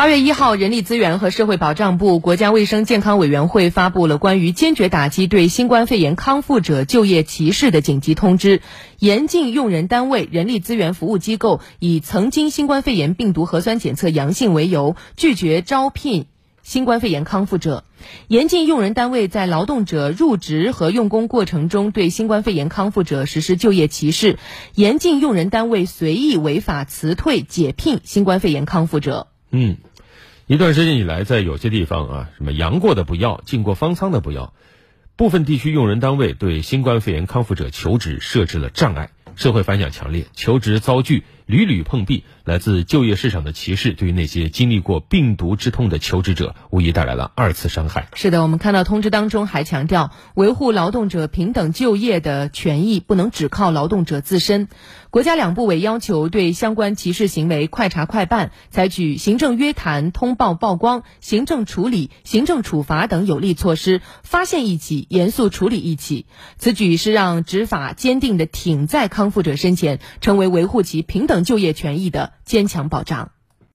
[0.00, 8.62] 二月一号，人力资源和社会保障部、国家卫生健康委员会发布了关于坚决打击对新冠肺炎康复者就业歧视的紧急通知，
[8.98, 16.24] 严禁用人单位、人力资源服务机构以曾经新冠肺炎病毒核酸检测阳性为由，拒绝招聘
[16.62, 17.84] 新冠肺炎康复者；
[18.26, 24.38] 严禁用人单位在劳动者入职和用工过程中对新冠肺炎康复者实施就业歧视；
[24.74, 29.26] 严禁用人单位随意违法辞退、解聘新冠肺炎康复者。
[29.50, 29.76] 嗯。
[30.50, 34.52] 一段时间以来，在有些地方啊，什么阳过的不要，进过方舱的不要，
[35.14, 42.24] 部分地区用人单位对新冠肺炎康复者求职设置了障碍，社会反响强烈，求职遭拒，屡屡碰壁。
[42.44, 48.08] 来自就业市场的歧视，对于那些经历过病毒之痛的求职者，无疑带来了二次伤害。
[48.14, 54.68] 是的，我们看到通知当中还强调，维护劳动者平等就业的权益不能只靠劳动者自身。
[55.10, 66.26] 国家两部委要求对相关歧视行为快查快办，采取行政约谈、通报曝光、行政处理、行政处罚等有力措施，发现一起严肃处理一起。
[66.58, 72.32] 此举是让执法坚定地挺在康复者身前，成为维护其平等就业权益的。
[72.44, 73.32] 坚强保障。